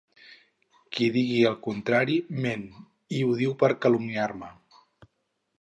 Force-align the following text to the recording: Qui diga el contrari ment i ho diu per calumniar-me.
Qui 0.95 1.09
diga 1.17 1.43
el 1.49 1.59
contrari 1.67 2.17
ment 2.47 2.65
i 3.19 3.23
ho 3.29 3.39
diu 3.43 3.55
per 3.63 3.73
calumniar-me. 3.85 4.51